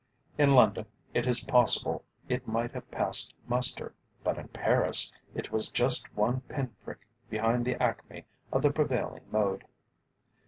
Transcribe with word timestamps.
In 0.35 0.55
London, 0.55 0.87
it 1.13 1.27
is 1.27 1.43
possible 1.43 2.03
it 2.27 2.47
might 2.47 2.71
have 2.71 2.89
passed 2.89 3.35
muster, 3.47 3.93
but 4.23 4.39
in 4.39 4.47
Paris 4.47 5.11
it 5.35 5.51
was 5.51 5.69
just 5.69 6.11
one 6.17 6.41
pin 6.49 6.71
prick 6.83 7.05
behind 7.29 7.65
the 7.65 7.79
acme 7.79 8.25
of 8.51 8.63
the 8.63 8.71
prevailing 8.71 9.25
mode. 9.31 9.63